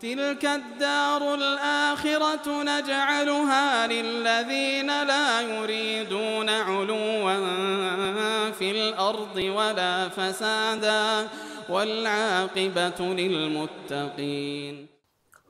[0.00, 7.36] تلك الدار الآخرة نجعلها للذين لا يريدون علوا
[8.50, 11.28] في الأرض ولا فسادا
[11.68, 14.74] والعاقبة للمتقين.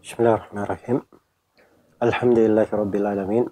[0.03, 1.03] بسم الله الرحمن الرحيم.
[2.03, 3.47] الحمد لله رب العالمين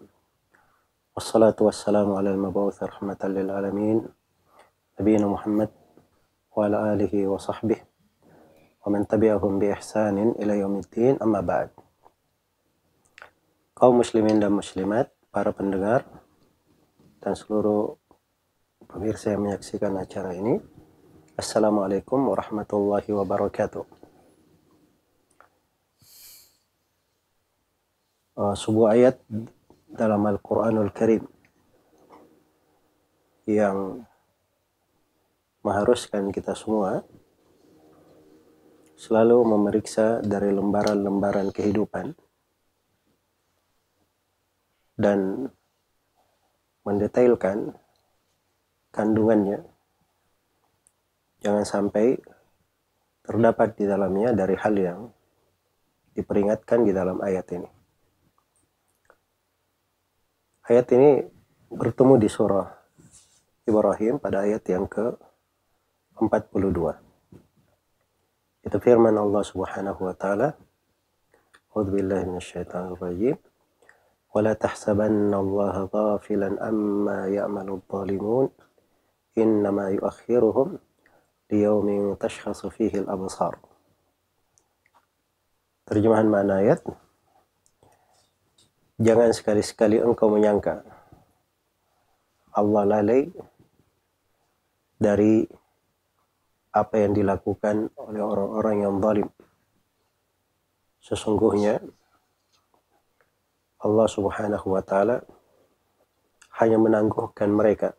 [1.14, 4.08] والصلاة والسلام على المبعوث رحمة للعالمين
[5.00, 5.70] نبينا محمد
[6.56, 7.87] وعلى آله وصحبه
[8.87, 11.69] ومن تبعهم بإحسان إلى يوم الدين أما بعد
[13.83, 16.07] kaum muslimin dan muslimat, para pendengar,
[17.19, 17.99] dan seluruh
[18.87, 20.61] pemirsa yang menyaksikan acara ini.
[21.35, 23.83] Assalamualaikum warahmatullahi wabarakatuh.
[28.39, 29.19] Uh, sebuah ayat
[29.91, 31.27] dalam Al-Quranul Karim
[33.43, 34.07] yang
[35.59, 37.03] mengharuskan kita semua
[38.98, 42.18] selalu memeriksa dari lembaran-lembaran kehidupan
[44.98, 45.46] dan
[46.82, 47.78] mendetailkan
[48.90, 49.62] kandungannya.
[51.38, 52.18] Jangan sampai
[53.22, 55.06] terdapat di dalamnya dari hal yang
[56.18, 57.70] diperingatkan di dalam ayat ini.
[60.66, 61.22] Ayat ini
[61.70, 62.66] bertemu di surah
[63.62, 67.07] Ibrahim pada ayat yang ke-42.
[68.63, 70.55] Itu firman Allah Subhanahu wa taala.
[71.73, 73.37] A'udzu billahi minasyaitonir rajim.
[74.33, 78.49] ولا تحسبن الله غافلا أما يعمل الظالمون
[79.37, 80.79] إنما يؤخرهم
[81.51, 83.55] ليوم تشخص فيه الأبصار
[85.83, 86.79] Terjemahan makna ayat
[88.97, 90.81] Jangan sekali-sekali engkau menyangka
[92.55, 93.27] Allah lalai
[94.95, 95.43] dari
[96.72, 99.28] apa yang dilakukan oleh orang-orang yang zalim.
[101.00, 101.80] Sesungguhnya
[103.78, 105.22] Allah Subhanahu wa taala
[106.58, 107.94] hanya menangguhkan mereka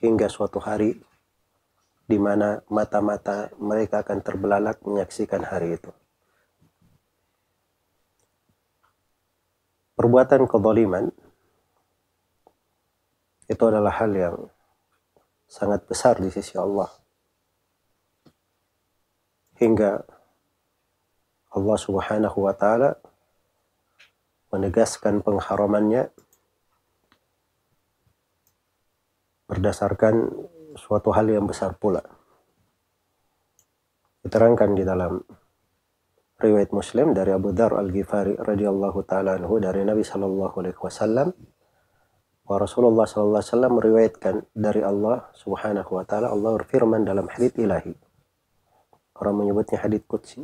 [0.00, 0.96] hingga suatu hari
[2.08, 5.92] di mana mata-mata mereka akan terbelalak menyaksikan hari itu.
[9.94, 11.12] Perbuatan kezaliman
[13.46, 14.36] itu adalah hal yang
[15.44, 16.99] sangat besar di sisi Allah
[19.60, 20.00] hingga
[21.52, 22.96] Allah Subhanahu wa taala
[24.50, 26.10] menegaskan pengharamannya
[29.46, 30.30] berdasarkan
[30.78, 32.00] suatu hal yang besar pula.
[34.22, 35.20] Diterangkan di dalam
[36.40, 41.28] riwayat Muslim dari Abu Dhar Al-Ghifari radhiyallahu taala anhu dari Nabi sallallahu alaihi wasallam
[42.48, 47.60] wa Rasulullah sallallahu alaihi wasallam meriwayatkan dari Allah Subhanahu wa taala Allah berfirman dalam hadits
[47.60, 47.92] ilahi
[49.20, 50.40] Orang menyebutnya hadits qudsi.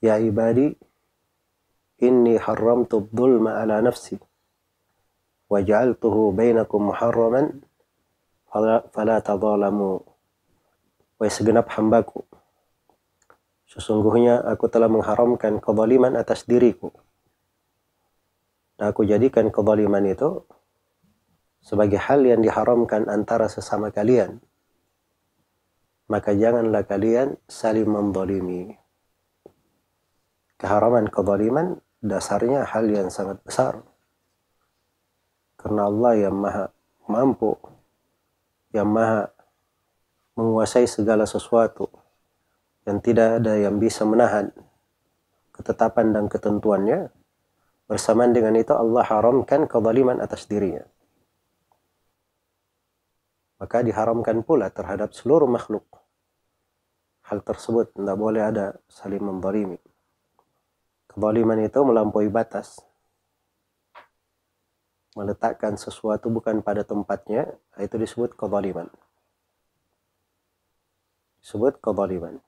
[0.00, 0.72] Ya ibadi,
[2.00, 4.16] inni haramtu dhulma ala nafsi
[5.52, 7.60] wa ja'altuhu bainakum muharraman
[8.48, 10.00] fala tadhalamu.
[11.18, 12.22] Wahai segenap hambaku,
[13.66, 16.94] sesungguhnya aku telah mengharamkan kezaliman atas diriku.
[18.78, 20.46] Dan aku jadikan kezaliman itu
[21.58, 24.38] sebagai hal yang diharamkan antara sesama kalian
[26.08, 28.74] maka janganlah kalian saling mendolimi.
[30.58, 33.84] Keharaman kezaliman dasarnya hal yang sangat besar.
[35.60, 36.72] Karena Allah yang maha
[37.06, 37.54] mampu,
[38.72, 39.30] yang maha
[40.34, 41.92] menguasai segala sesuatu,
[42.88, 44.48] yang tidak ada yang bisa menahan
[45.52, 47.10] ketetapan dan ketentuannya,
[47.90, 50.86] bersamaan dengan itu Allah haramkan kezaliman atas dirinya.
[53.58, 55.98] Maka diharamkan pula terhadap seluruh makhluk
[57.28, 59.76] hal tersebut tidak boleh ada saling mendolimi.
[61.12, 62.80] Kezaliman itu melampaui batas.
[65.12, 68.88] Meletakkan sesuatu bukan pada tempatnya, itu disebut kezaliman.
[71.44, 72.40] Disebut kezaliman.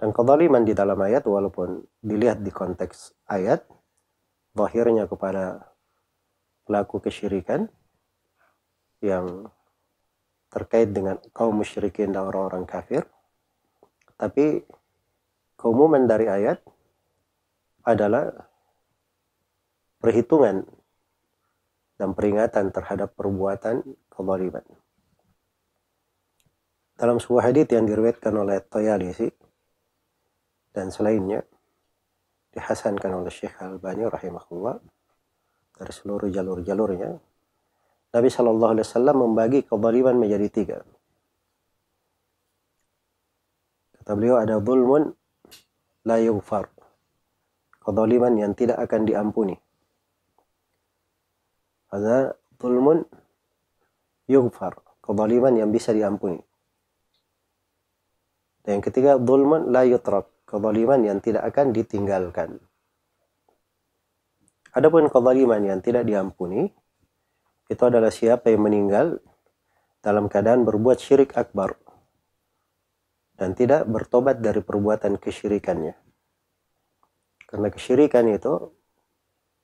[0.00, 3.66] Dan kezaliman di dalam ayat, walaupun dilihat di konteks ayat,
[4.54, 5.74] zahirnya kepada
[6.64, 7.68] pelaku kesyirikan
[9.04, 9.52] yang
[10.48, 13.04] terkait dengan kaum musyrikin dan orang-orang kafir.
[14.16, 14.64] Tapi
[15.60, 16.64] keumuman dari ayat
[17.84, 18.32] adalah
[20.00, 20.64] perhitungan
[22.00, 24.64] dan peringatan terhadap perbuatan kezaliman.
[26.94, 29.26] Dalam sebuah hadis yang diriwayatkan oleh Tayalisi
[30.70, 31.42] dan selainnya
[32.54, 34.78] dihasankan oleh Syekh Al-Bani rahimahullah
[35.74, 37.33] dari seluruh jalur-jalurnya
[38.14, 40.78] Nabi Shallallahu Alaihi Wasallam membagi kezaliman menjadi tiga.
[43.98, 45.10] Kata beliau ada zulmun
[46.06, 46.70] la yughfar.
[47.82, 49.58] Kezaliman yang tidak akan diampuni.
[51.90, 53.02] Ada zulmun
[54.30, 54.78] yughfar.
[55.02, 56.38] Kezaliman yang bisa diampuni.
[58.64, 60.30] Dan yang ketiga, zulmun la yutrak.
[60.48, 62.62] Kezaliman yang tidak akan ditinggalkan.
[64.72, 66.72] Adapun kezaliman yang tidak diampuni,
[67.68, 69.20] itu adalah siapa yang meninggal
[70.04, 71.80] dalam keadaan berbuat syirik akbar
[73.40, 75.96] dan tidak bertobat dari perbuatan kesyirikannya.
[77.48, 78.70] Karena kesyirikan itu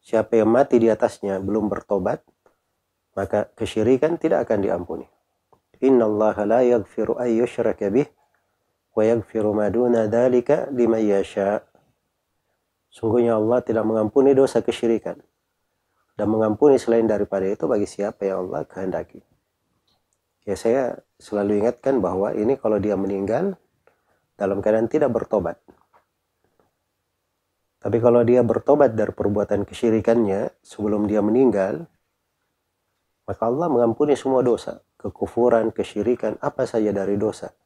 [0.00, 2.24] siapa yang mati di atasnya belum bertobat,
[3.14, 5.06] maka kesyirikan tidak akan diampuni.
[5.84, 8.08] Inna Allah la yaghfiru an yushraka bih
[8.96, 11.62] wa yaghfiru ma duna dhalika liman yasha.
[12.90, 15.20] Sungguhnya Allah tidak mengampuni dosa kesyirikan
[16.14, 19.22] dan mengampuni selain daripada itu bagi siapa yang Allah kehendaki.
[20.48, 23.60] Ya saya selalu ingatkan bahwa ini kalau dia meninggal
[24.40, 25.60] dalam keadaan tidak bertobat,
[27.80, 31.88] tapi kalau dia bertobat dari perbuatan kesyirikannya sebelum dia meninggal,
[33.24, 37.56] maka Allah mengampuni semua dosa, kekufuran, kesyirikan, apa saja dari dosa.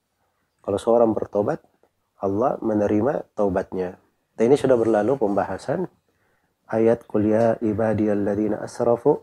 [0.62, 1.58] Kalau seorang bertobat,
[2.22, 3.98] Allah menerima taubatnya.
[4.38, 5.90] Dan ini sudah berlalu pembahasan
[6.70, 9.20] ayat kuliah ibadiyalladzina asrafu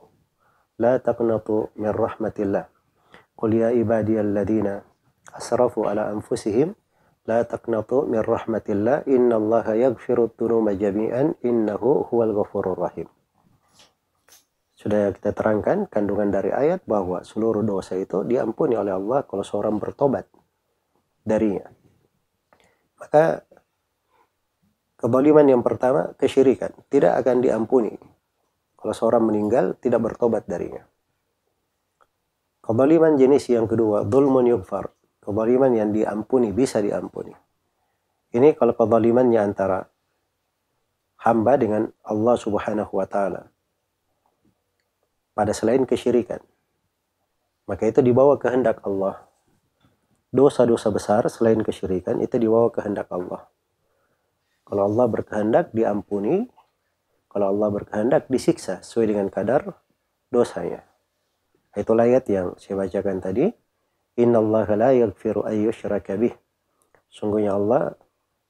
[0.78, 2.70] la taqnatu min rahmatillah.
[3.38, 4.86] Kuliah ibadiyalladzina
[5.34, 6.78] asrafu ala anfusihim
[7.30, 13.06] La taqnatu min rahmatillah innallaha yaghfiru dhunuba jami'an innahu huwal ghafurur rahim.
[14.74, 19.78] Sudah kita terangkan kandungan dari ayat bahwa seluruh dosa itu diampuni oleh Allah kalau seorang
[19.78, 20.26] bertobat
[21.22, 21.70] darinya.
[22.98, 23.46] Maka
[25.02, 27.98] kebaliman yang pertama kesyirikan tidak akan diampuni
[28.78, 30.86] kalau seorang meninggal tidak bertobat darinya.
[32.62, 37.30] Kebaliman jenis yang kedua, dhulmun yughfar, Kezaliman yang diampuni, bisa diampuni.
[38.34, 39.86] Ini kalau kezalimannya antara
[41.22, 43.46] hamba dengan Allah subhanahu wa ta'ala.
[45.38, 46.42] Pada selain kesyirikan.
[47.70, 49.22] Maka itu dibawa kehendak Allah.
[50.34, 53.46] Dosa-dosa besar selain kesyirikan itu dibawa kehendak Allah.
[54.72, 56.48] Kalau Allah berkehendak diampuni.
[57.28, 59.76] Kalau Allah berkehendak disiksa sesuai dengan kadar
[60.32, 60.88] dosanya.
[61.76, 63.52] Itulah ayat yang saya bacakan tadi.
[64.16, 66.32] Inna Allah la yaghfiru an yushraka bih.
[67.12, 68.00] Sungguhnya Allah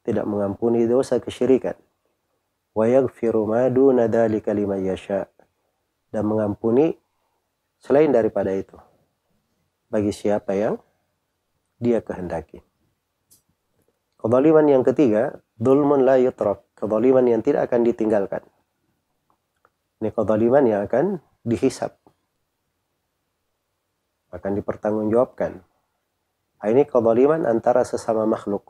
[0.05, 1.73] tidak mengampuni dosa kesyirikan.
[2.77, 5.25] Wa yaghfiru ma duna dzalika liman yasha.
[6.13, 6.93] Dan mengampuni
[7.81, 8.77] selain daripada itu
[9.89, 10.77] bagi siapa yang
[11.81, 12.61] dia kehendaki.
[14.21, 16.65] Kezaliman yang ketiga, dulmun la yutrak.
[16.73, 18.41] Kezaliman yang tidak akan ditinggalkan.
[20.01, 22.01] Ini kezaliman yang akan dihisap
[24.31, 25.59] akan dipertanggungjawabkan.
[26.61, 28.63] Nah, ini kezaliman antara sesama makhluk.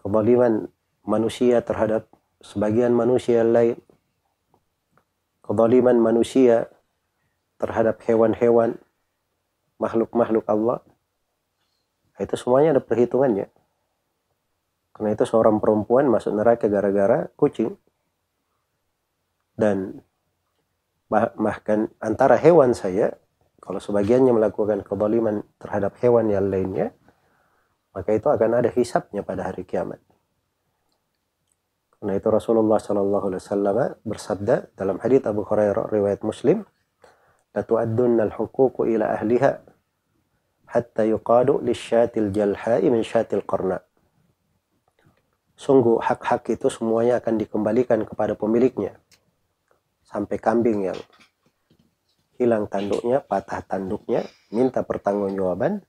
[0.00, 0.72] Kezaliman
[1.04, 2.08] manusia terhadap
[2.40, 3.76] sebagian manusia lain.
[5.44, 6.72] Kezaliman manusia
[7.60, 8.80] terhadap hewan-hewan,
[9.78, 10.80] makhluk-makhluk Allah.
[12.16, 13.46] Nah, itu semuanya ada perhitungannya.
[14.92, 17.72] Karena itu seorang perempuan masuk neraka gara-gara kucing.
[19.56, 20.00] Dan
[21.36, 23.12] bahkan antara hewan saya
[23.62, 26.90] kalau sebagiannya melakukan kezaliman terhadap hewan yang lainnya,
[27.94, 30.02] maka itu akan ada hisapnya pada hari kiamat.
[32.02, 36.66] Karena itu Rasulullah Shallallahu Alaihi Wasallam bersabda dalam hadits Abu Hurairah riwayat Muslim,
[37.54, 39.62] "Latu'addun al-huquq ila ahliha
[40.66, 43.78] hatta yuqadu lisyatil jalha'i min syatil qarna."
[45.62, 48.98] Sungguh hak-hak itu semuanya akan dikembalikan kepada pemiliknya
[50.02, 50.98] sampai kambing yang
[52.34, 55.86] hilang tanduknya, patah tanduknya, minta pertanggungjawaban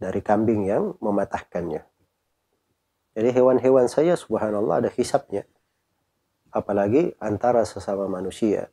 [0.00, 1.84] dari kambing yang mematahkannya.
[3.12, 5.44] Jadi hewan-hewan saya subhanallah ada hisapnya.
[6.48, 8.72] Apalagi antara sesama manusia.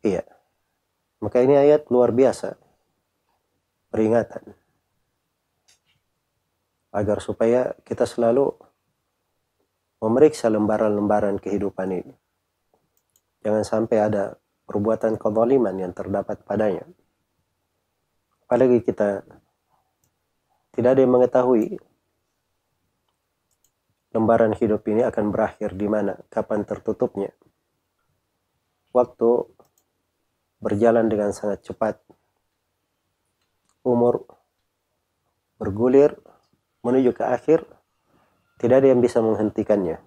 [0.00, 0.24] Iya.
[1.20, 2.56] Maka ini ayat luar biasa.
[3.92, 4.65] Peringatan.
[6.96, 8.56] Agar supaya kita selalu
[10.00, 12.14] memeriksa lembaran-lembaran kehidupan ini.
[13.44, 16.88] Jangan sampai ada perbuatan kezaliman yang terdapat padanya.
[18.48, 19.22] Apalagi kita
[20.72, 21.76] tidak ada yang mengetahui
[24.16, 27.32] lembaran hidup ini akan berakhir di mana, kapan tertutupnya.
[28.96, 29.30] Waktu
[30.60, 32.00] berjalan dengan sangat cepat.
[33.86, 34.26] Umur
[35.60, 36.16] bergulir
[36.82, 37.64] menuju ke akhir,
[38.56, 40.00] tidak ada yang bisa menghentikannya.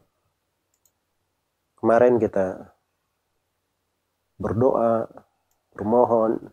[1.79, 2.75] Kemarin kita
[4.35, 5.07] berdoa,
[5.75, 6.51] bermohon,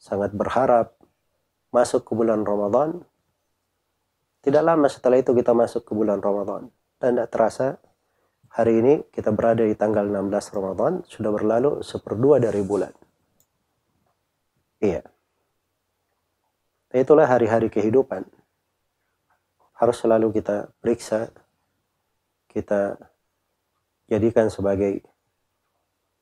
[0.00, 0.96] sangat berharap,
[1.74, 3.04] masuk ke bulan Ramadan.
[4.40, 6.70] Tidak lama setelah itu kita masuk ke bulan Ramadan.
[6.96, 7.66] Dan tidak terasa
[8.54, 10.92] hari ini kita berada di tanggal 16 Ramadan.
[11.04, 12.94] Sudah berlalu seperdua dari bulan.
[14.80, 15.02] Iya.
[16.94, 18.24] Itulah hari-hari kehidupan.
[19.76, 21.28] Harus selalu kita periksa.
[22.48, 22.96] Kita
[24.08, 25.04] jadikan sebagai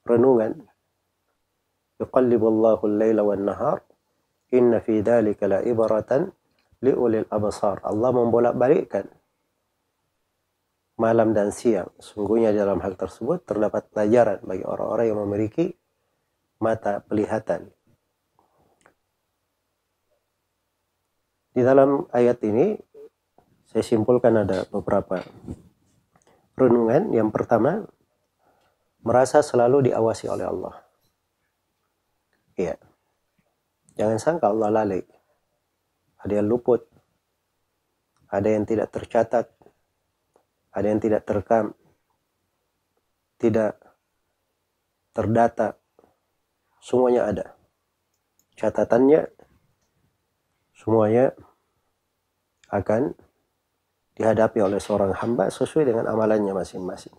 [0.03, 0.59] renungan.
[7.87, 9.07] Allah membolak-balikkan
[10.95, 11.91] malam dan siang.
[11.99, 15.75] Sungguhnya dalam hal tersebut terdapat pelajaran bagi orang-orang yang memiliki
[16.63, 17.71] mata pelihatan.
[21.55, 22.75] Di dalam ayat ini
[23.75, 25.19] saya simpulkan ada beberapa
[26.55, 27.11] renungan.
[27.11, 27.83] Yang pertama,
[29.03, 30.79] merasa selalu diawasi oleh Allah.
[32.55, 32.79] Iya.
[33.99, 35.03] Jangan sangka Allah lalai.
[36.23, 36.87] Ada yang luput.
[38.31, 39.51] Ada yang tidak tercatat.
[40.71, 41.75] Ada yang tidak terekam.
[43.43, 43.75] Tidak
[45.11, 45.75] terdata.
[46.79, 47.59] Semuanya ada.
[48.55, 49.35] Catatannya
[50.79, 51.35] semuanya
[52.71, 53.19] akan
[54.15, 57.15] dihadapi oleh seorang hamba sesuai dengan amalannya masing-masing.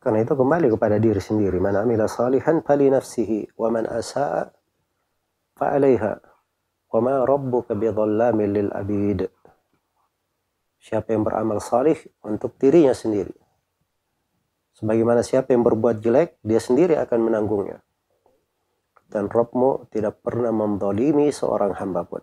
[0.00, 1.58] Karena itu kembali kepada diri sendiri.
[1.60, 4.48] Man amila salihan fali nafsihi wa man asa'a
[5.56, 6.12] fa'alaiha
[6.92, 9.26] wa ma rabbuka bidhallamin lil abid
[10.78, 13.34] siapa yang beramal salih untuk dirinya sendiri
[14.76, 17.82] sebagaimana siapa yang berbuat jelek dia sendiri akan menanggungnya
[19.10, 22.22] dan Rabbmu tidak pernah mendolimi seorang hamba pun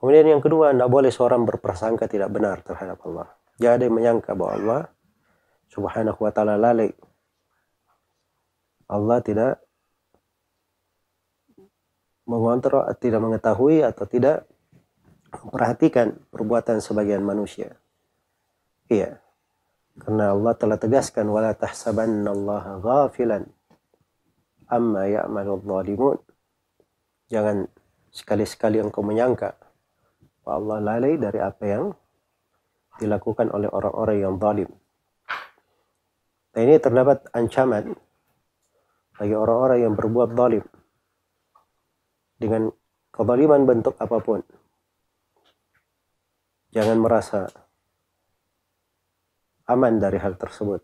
[0.00, 3.28] kemudian yang kedua tidak boleh seorang berprasangka tidak benar terhadap Allah
[3.60, 4.82] jangan ada yang menyangka bahwa Allah
[5.70, 6.90] subhanahu wa ta'ala lalai
[8.90, 9.62] Allah tidak
[12.26, 14.50] mengontrol, tidak mengetahui atau tidak
[15.30, 17.78] memperhatikan perbuatan sebagian manusia.
[18.90, 19.22] Iya.
[19.94, 23.46] Karena Allah telah tegaskan wala tahsabannallaha ghafilan
[24.66, 26.18] amma ya'malu dhalimun.
[27.30, 27.70] Jangan
[28.10, 29.54] sekali-sekali engkau menyangka
[30.56, 31.84] Allah lalai dari apa yang
[32.98, 34.70] dilakukan oleh orang-orang yang zalim.
[36.50, 37.94] Nah ini terdapat ancaman
[39.14, 40.64] bagi orang-orang yang berbuat zalim
[42.40, 42.72] dengan
[43.12, 44.40] kezaliman bentuk apa pun.
[46.70, 47.50] Jangan merasa
[49.70, 50.82] aman dari hal tersebut.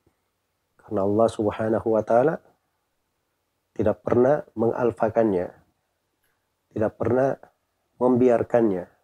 [0.79, 2.39] Karena Allah Subhanahu wa taala
[3.75, 5.51] tidak pernah mengalfakannya.
[6.71, 7.35] Tidak pernah
[7.99, 8.96] membiarkannya.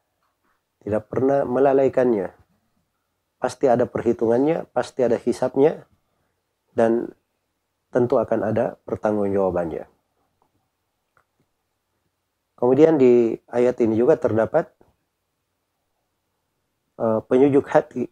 [0.82, 2.34] Tidak pernah melalaikannya.
[3.38, 5.86] Pasti ada perhitungannya, pasti ada hisapnya
[6.74, 7.10] dan
[7.90, 9.86] tentu akan ada pertanggungjawabannya.
[12.58, 14.70] Kemudian di ayat ini juga terdapat
[17.02, 18.06] uh, penyujuk hati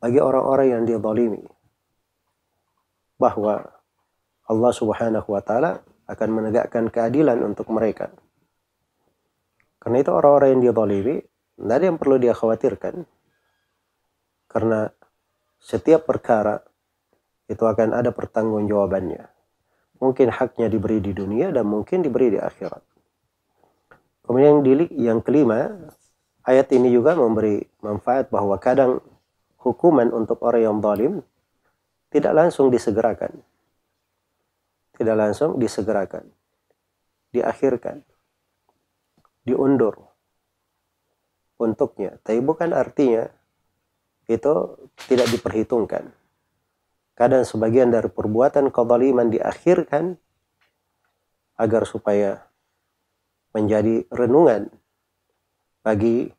[0.00, 1.44] bagi orang-orang yang dizalimi
[3.20, 3.68] bahwa
[4.48, 8.08] Allah Subhanahu wa taala akan menegakkan keadilan untuk mereka.
[9.80, 11.16] Karena itu orang-orang yang dizalimi
[11.60, 13.08] tidak ada yang perlu dia khawatirkan.
[14.48, 14.92] Karena
[15.60, 16.60] setiap perkara
[17.48, 19.24] itu akan ada pertanggungjawabannya.
[20.00, 22.80] Mungkin haknya diberi di dunia dan mungkin diberi di akhirat.
[24.24, 25.68] Kemudian yang, yang kelima,
[26.46, 29.02] ayat ini juga memberi manfaat bahwa kadang
[29.60, 31.14] hukuman untuk orang yang zalim
[32.08, 33.42] tidak langsung disegerakan.
[34.96, 36.28] Tidak langsung disegerakan.
[37.30, 38.02] Diakhirkan.
[39.50, 40.06] Diundur.
[41.60, 42.16] Untuknya.
[42.22, 43.28] Tapi bukan artinya
[44.30, 44.78] itu
[45.10, 46.08] tidak diperhitungkan.
[47.18, 50.16] Kadang sebagian dari perbuatan kezaliman diakhirkan
[51.60, 52.48] agar supaya
[53.52, 54.72] menjadi renungan
[55.84, 56.32] bagi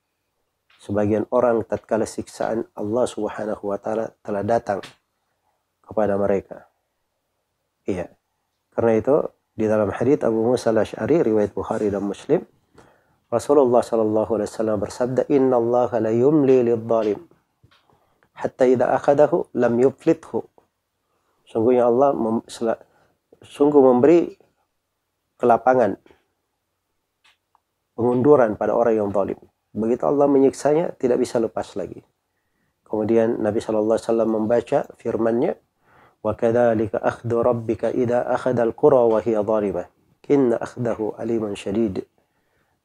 [0.82, 4.82] sebagian orang tatkala siksaan Allah Subhanahu wa taala telah datang
[5.86, 6.65] kepada mereka.
[7.86, 8.10] Iya.
[8.74, 9.15] Karena itu
[9.53, 12.41] di dalam hadis Abu Musa al-Asy'ari riwayat Bukhari dan Muslim
[13.31, 17.19] Rasulullah sallallahu alaihi wasallam bersabda inna Allah la yumli lidh-dhalim
[18.37, 20.45] hatta idza akhadahu lam yuflithu.
[21.47, 22.45] Sungguhnya Allah mem
[23.43, 24.35] sungguh memberi
[25.38, 25.97] kelapangan
[27.97, 29.41] pengunduran pada orang yang zalim.
[29.76, 32.00] Begitu Allah menyiksanya, tidak bisa lepas lagi.
[32.87, 35.59] Kemudian Nabi SAW membaca firman-Nya,
[36.26, 39.85] وَكَذَلِكَ أَخْذُ رَبِّكَ إِذَا أَخَذَ الْقُرَى وَهِيَ ظَالِمَةٌ
[40.26, 41.95] إِنَّ أَخْذَهُ أَلِيمٌ شَدِيدٌ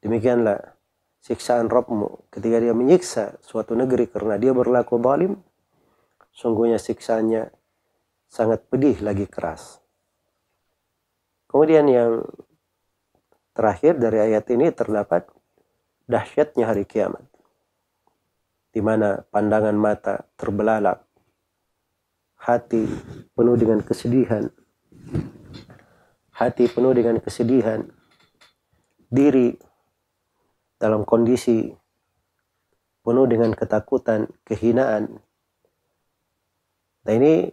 [0.01, 0.77] Demikianlah
[1.21, 5.41] siksaan Rabbmu ketika dia menyiksa suatu negeri karena dia berlaku zalim,
[6.31, 7.49] sungguhnya siksaannya
[8.29, 9.81] sangat pedih lagi keras.
[11.47, 12.27] Kemudian yang
[13.57, 15.25] terakhir dari ayat ini terdapat
[16.05, 17.25] dahsyatnya hari kiamat.
[18.69, 21.01] Di mana pandangan mata terbelalak,
[22.37, 22.85] hati
[23.33, 24.45] penuh dengan kesedihan,
[26.37, 27.81] hati penuh dengan kesedihan,
[29.09, 29.57] diri
[30.77, 31.73] dalam kondisi
[33.01, 35.17] penuh dengan ketakutan, kehinaan.
[37.07, 37.49] Nah ini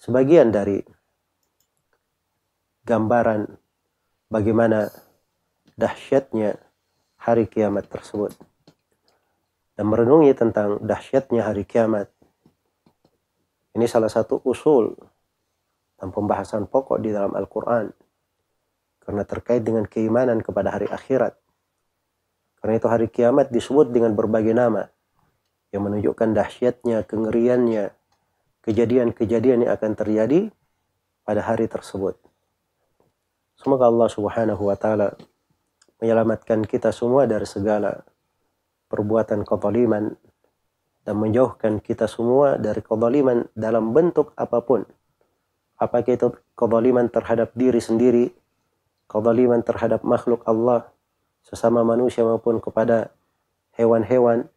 [0.00, 0.80] sebagian dari
[2.88, 3.44] gambaran
[4.32, 4.88] bagaimana
[5.76, 6.56] dahsyatnya
[7.20, 8.32] hari kiamat tersebut.
[9.78, 12.10] Dan merenungi tentang dahsyatnya hari kiamat.
[13.78, 14.90] Ini salah satu usul
[16.00, 17.94] dan pembahasan pokok di dalam Al-Quran.
[18.98, 21.38] Karena terkait dengan keimanan kepada hari akhirat.
[22.58, 24.90] Karena itu hari kiamat disebut dengan berbagai nama.
[25.70, 27.92] Yang menunjukkan dahsyatnya, kengeriannya,
[28.64, 30.50] kejadian-kejadian yang akan terjadi
[31.22, 32.16] pada hari tersebut.
[33.58, 35.18] Semoga Allah subhanahu wa ta'ala
[35.98, 38.06] menyelamatkan kita semua dari segala
[38.88, 40.14] perbuatan kezaliman
[41.02, 44.86] dan menjauhkan kita semua dari kezaliman dalam bentuk apa pun
[45.78, 48.24] apakah itu kezaliman terhadap diri sendiri,
[49.06, 50.90] kezaliman terhadap makhluk Allah,
[51.44, 53.10] sesama manusia maupun kepada
[53.78, 54.50] hewan-hewan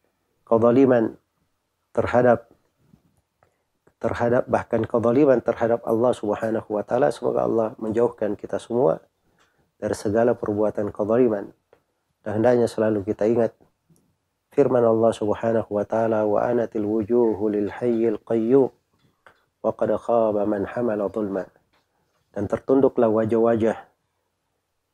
[0.47, 1.15] kezaliman
[1.93, 2.51] terhadap
[4.01, 7.13] terhadap bahkan kezaliman terhadap Allah Subhanahu wa taala.
[7.13, 8.97] Semoga Allah menjauhkan kita semua
[9.77, 11.53] dari segala perbuatan kezaliman.
[12.21, 13.53] Dan hendaknya selalu kita ingat
[14.53, 18.69] firman Allah Subhanahu wa taala wa anatil wujuhu lil hayyil qayyum
[19.61, 21.45] wa qad khaba man hamala dhulma
[22.31, 23.77] dan tertunduklah wajah-wajah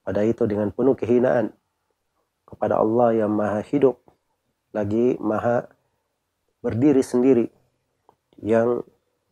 [0.03, 1.53] pada itu dengan penuh kehinaan
[2.47, 3.99] kepada Allah yang maha hidup
[4.71, 5.67] lagi maha
[6.63, 7.51] berdiri sendiri
[8.39, 8.81] yang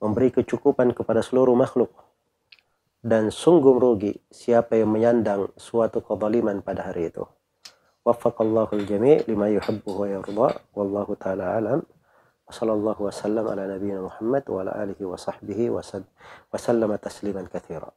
[0.04, 1.90] memberi kecukupan kepada seluruh makhluk
[3.06, 7.22] dan sungguh rugi siapa yang menyandang suatu kezaliman pada hari itu.
[8.02, 10.50] Waffaqallahu al-jami' lima yuhibbu wa yarda.
[10.74, 11.82] Wallahu taala alam.
[12.46, 15.82] Wassallallahu wasallam ala nabiyyina Muhammad wa ala alihi wa sahbihi wa
[16.54, 17.90] sallama tasliman katsira.